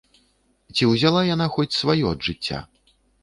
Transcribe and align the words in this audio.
Ці 0.75 0.87
ўзяла 0.91 1.21
яна 1.27 1.47
хоць 1.57 1.69
сваё 1.81 2.05
ад 2.15 2.25
жыцця? 2.31 2.63